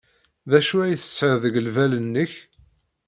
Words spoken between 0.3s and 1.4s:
D acu ay tesɛiḍ